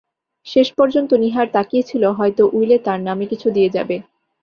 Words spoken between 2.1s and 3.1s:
হয়তো উইলে তার